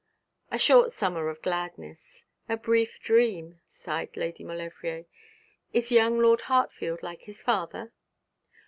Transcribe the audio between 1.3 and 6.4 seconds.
gladness, a brief dream,' sighed Lady Maulevrier. 'Is young